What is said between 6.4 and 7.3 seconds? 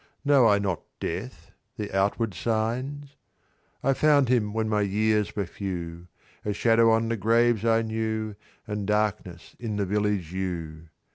A shadow on the